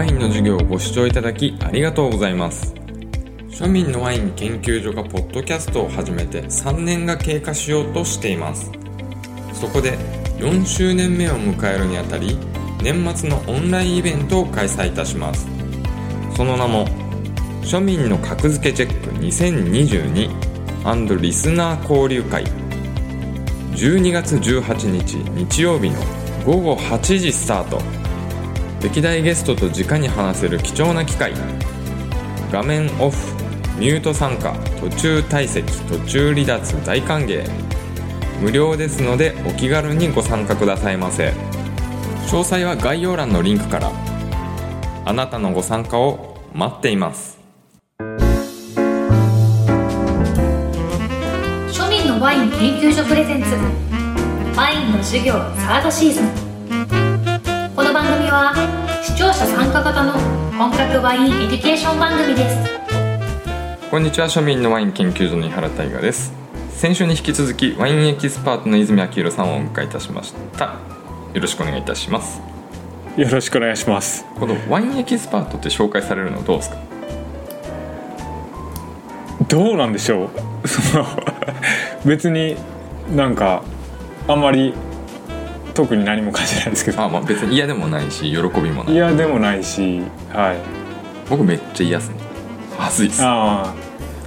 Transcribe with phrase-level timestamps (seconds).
[0.00, 2.72] ワインの授業をご視聴いただきありがとうございます。
[3.50, 8.72] 庶民のワイン研究所がポッドキャストを始めて3年が経過しようとしています。
[9.52, 9.98] そこで
[10.38, 12.38] 4周年目を迎えるにあたり
[12.82, 15.46] 年末のオンラインイベントを開催いたします。
[16.34, 16.86] その名も
[17.60, 22.46] 庶民の格付けチェック2022リスナー交流会。
[23.74, 26.00] 12月18日日曜日の
[26.46, 27.82] 午後8時スタート。
[28.82, 31.34] 歴代ゲストと直に話せる貴重な機会。
[32.50, 33.16] 画面オフ
[33.78, 37.44] ミュート参加途中退席途中離脱大歓迎。
[38.40, 41.34] 無料ですのでお気軽にご参加くださいませ。
[42.26, 43.92] 詳細は概要欄のリンクから。
[45.04, 47.38] あなたのご参加を待っています。
[51.68, 53.50] 庶民のワイン研究所 presents。
[54.56, 56.49] ワインの授業 third season。
[58.30, 58.54] 番組は
[59.02, 60.12] 視聴者参加型の
[60.56, 62.56] 本格ワイン education 番組です。
[63.90, 66.32] こんにちは庶民のワイン研究所の井原大我です。
[66.70, 70.66] 先週に引き続きワインエキスパートの泉明宏さんをお迎えいたしました。
[71.34, 72.40] よろしくお願いいたします。
[73.16, 74.24] よろしくお願いします。
[74.38, 76.76] このワインエキスパートって紹介されるのどうですか？
[79.48, 80.30] どうなんでしょ
[80.62, 80.68] う。
[80.68, 81.06] その
[82.04, 82.54] 別に
[83.10, 83.64] なんか
[84.28, 84.72] あんまり
[85.72, 87.02] 特に何も感じないですけど。
[87.02, 88.94] あまあ別に嫌でもないし喜びもない。
[88.94, 90.56] 嫌でもないしはい。
[91.28, 92.16] 僕めっちゃ嫌っすね。
[92.76, 93.22] はずいっす。
[93.22, 93.74] あ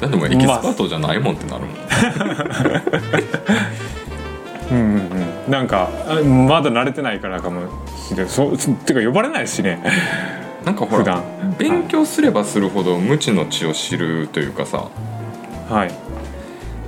[0.00, 2.82] だってもうエキスパートじゃないもんってなるもん、あ
[4.72, 4.84] うんうん
[5.46, 5.50] うん。
[5.50, 7.62] なんかあまだ慣れてないからかも
[8.08, 9.82] しれないそうてか呼ばれないしね。
[10.64, 11.22] なんかほら普段。
[11.58, 14.84] 勉強すればするほど無知の知を知るというかさ。
[15.68, 15.90] はい。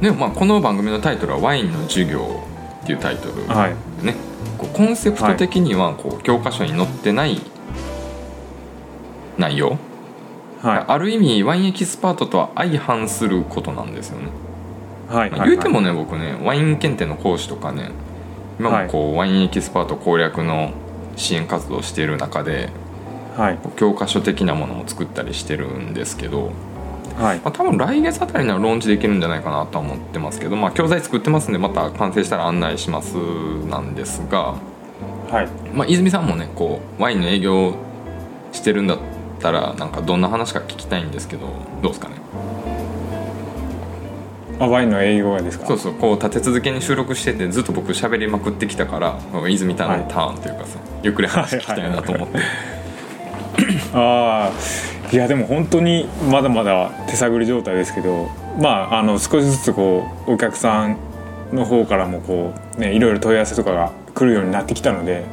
[0.00, 2.40] でもまあこの番組のタイトルは「ワインの授業」
[2.82, 4.04] っていうタイトルはい。
[4.04, 4.14] ね
[4.58, 7.40] こうコンセプト的にはこう教科書に載ってない
[9.38, 9.78] 内容、
[10.60, 10.84] はい。
[10.86, 14.28] ある意味ワインエキスパートとは相反することなんですよね、
[15.08, 15.30] はい。
[15.30, 17.90] まあ言うてもね僕ねワイン検定の講師とかね
[18.58, 20.72] 今もこう、ワインエキスパート攻略の
[21.16, 22.70] 支援活動をしている中で
[23.36, 23.58] はい。
[23.76, 26.52] 教科書的なものも作ったりしてるんですけど、
[27.16, 27.38] はい。
[27.38, 33.16] まあ、多分来月あたりにはローンチできるんじゃないかなとは思ってますけど、まあ、教材作ってますんでまた完成したら案内します
[33.68, 34.54] なんですが、
[35.30, 35.48] はい。
[35.74, 37.74] まあ、泉さんもねこうワインの営業
[38.52, 38.98] してるんだっ
[39.40, 41.46] たらなんかどんな話か聞きたいんですけど
[41.82, 42.16] どうですかね？
[44.60, 45.66] あワインの営業がですか？
[45.66, 49.18] そうそうこう立て続けに収録しててずっと僕喋りまくってきたから
[49.48, 52.38] 泉さんのターンというかさ、ゆっくり話聞きたいなと思って、
[53.92, 60.96] ああいやでも本当にまだまだ手探り状態ですけどまああの少しずつこうお客さん
[61.52, 65.24] の方からもこうねいろいろ問い合わせとかが来るようになってきたので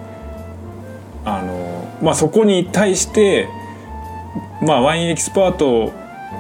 [1.26, 3.48] あのまあそこに対して
[4.62, 5.94] まあワインエキスパートを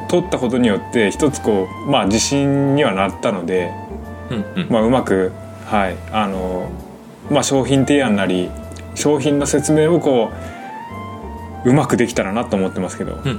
[0.10, 3.72] 取ったことによって一つこうまあ自信にはなったので、
[4.30, 4.70] うんうん。
[4.70, 5.32] まあ、うまく
[5.66, 6.70] はいあの
[7.30, 8.50] まあ商品提案なり
[8.96, 10.59] 商品の説明をこう
[11.66, 13.30] うまくできたらなと思ってますけど、うんうん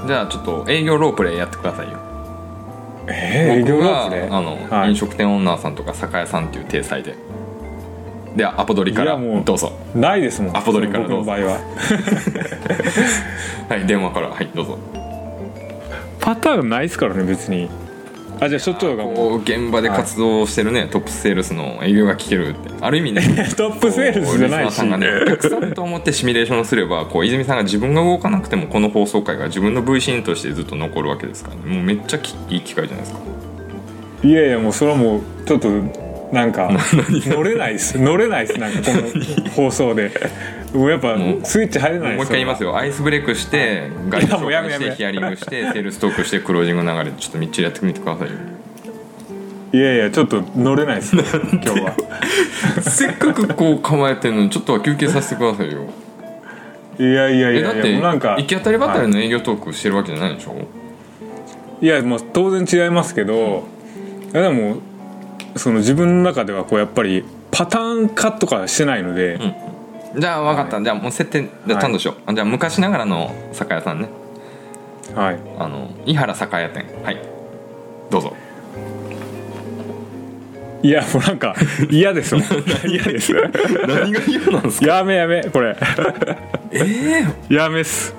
[0.00, 1.98] うん、じゃあちょっと営業ロープレイやってくださいよ。
[3.08, 4.90] えー営業ロープであの、はい。
[4.90, 7.14] 飲食店オーナーさんとか酒屋さんっていう体裁で。
[8.36, 9.72] でアポ取りからどうぞ。
[9.94, 10.56] ないですもん。
[10.56, 11.58] アポ取りから僕の場合は。
[13.68, 14.28] はい電話から。
[14.28, 14.78] はいどうぞ。
[16.20, 17.70] パターンないですからね別に
[18.40, 22.70] あじゃあ所長がも現場で活動してるね、トップセールスの営業が聞けるって。
[22.80, 33.20] ある意味ねう トップセールスじゃないしさんがねお客さんと思ってシミュレーションすればこう泉さんが自分が動かなくてもこの放送回が自分の V シーンとしてずっと残るわけですから、ね、もうめっちゃきいい機会じゃないですか。
[34.22, 35.68] いやいやもうそれはもうちょっと
[36.32, 36.70] なんか
[37.26, 37.98] 乗れないです。
[37.98, 38.60] 乗れないです。
[38.60, 40.10] なんかこの放送で。
[40.74, 42.76] もうやっぱスイッチ入れないもう一回言いますよ。
[42.76, 48.34] アイスブレイクしてガイドしてヒアリングしてセールストークしてクロージング流れでちょっとみっちりやってみてくださいよ。
[49.72, 51.94] いやいやちょっと乗れない ですね今日は。
[52.82, 55.86] せっかくこう構えてるのにちょっとは休憩させてくださいよ。
[56.98, 60.56] いやいやいやだってなんか行き当たりばったりの営業トークしてるわけじゃないでしょ、
[61.80, 63.68] いやもう当然違いますけど
[64.32, 64.78] いやでも
[65.56, 69.38] その自分の中ではこうやっぱりパターン化とかしてないので、
[70.16, 74.08] じゃあ分かった、じゃあもう設定じゃあちゃんとしよう、あじゃあ昔ながらの酒屋さんね。
[75.14, 75.38] はい。
[75.58, 76.84] あの井原酒屋店。
[77.02, 77.18] はい。
[78.10, 78.36] どうぞ。
[80.80, 81.56] いやもうなんか
[81.90, 82.36] 嫌です。
[82.36, 82.44] も ん
[82.88, 83.32] 嫌です。
[83.34, 85.76] 何が嫌なんですやめやめこれ。
[86.70, 88.14] えやめっす。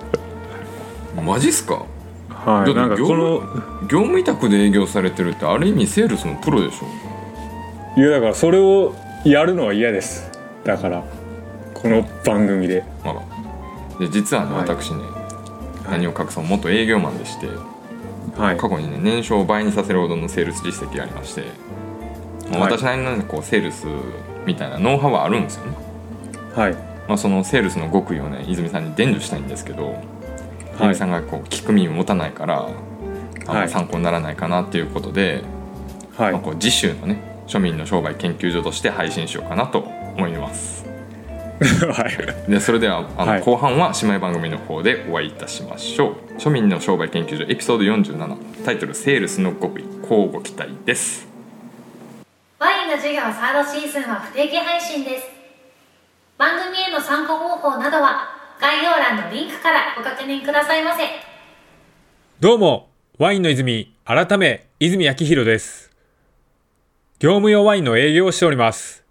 [1.18, 1.86] えマジっすか？
[2.30, 2.74] はい。
[2.74, 3.40] なんか業この
[3.88, 6.86] 業務委託で営業されてるってある意味セールスのプロでしょ
[8.00, 10.32] いやだからそれをやるのは嫌です。
[10.64, 11.04] だから
[11.74, 12.86] この番組で。
[13.04, 13.22] あら。
[14.00, 14.62] で実はね、はい。
[14.62, 17.48] 私ねはい何を隠そう元営業マンでして
[18.38, 18.58] はい。
[18.58, 21.44] 過去にね年商を倍にさせるほどのセールス実績がありまして、
[22.50, 22.72] まあはい。
[22.72, 23.86] 私なりのねこうセールス
[24.46, 25.76] みたいなノウハウはあるんですよね、
[26.56, 26.74] はい。
[27.06, 29.98] まあ、そのセールスの極意をね泉さんに伝授したいんですけど、はい。
[30.80, 32.74] 泉さんがこう聞く耳を持たないから、あん
[33.46, 33.70] まはい。
[33.70, 35.44] 参考にならないかなっていうことで、
[36.16, 36.32] はい。
[36.32, 40.86] まあ、こう次週のね庶民の商売研究所として配信しようかなと思います。
[41.60, 42.08] は
[42.48, 42.52] い。
[42.52, 43.42] でそれではあの、はい。
[43.42, 46.34] 後半は姉妹番組の方でお会いいたしましょう。
[46.38, 51.28] 庶民の商売研究所エピソード47タイトル「セールスの極意交互期待」です。
[52.60, 55.28] ワインの授業サードシーズンは不定期配信です。
[56.38, 58.30] 番組への参加方法などは
[58.62, 61.04] 概要欄のリンクからご確認くださいませ。
[62.40, 65.89] どうも、ワインの泉、改め、泉明宏です。
[67.20, 69.04] 業務用ワインの営業をしております。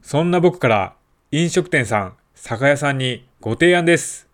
[0.00, 0.94] そんな僕から、
[1.30, 4.30] 飲食店さん、酒屋さんにご提案です。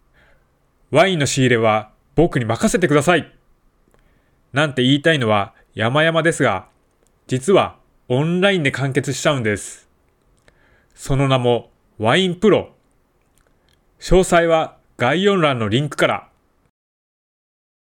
[0.93, 3.33] ワインの仕入れは僕に任せてください。
[4.53, 6.69] なんて言いたいのは山々ですが、
[7.27, 9.89] 実はオンラインで完結しちゃうんです。
[10.95, 12.77] その名もワインプロ。
[13.99, 16.29] 詳細は概要欄のリンクから。